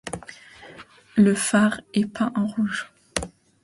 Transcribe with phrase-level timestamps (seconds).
[1.15, 2.91] Le phare est peint en rouge.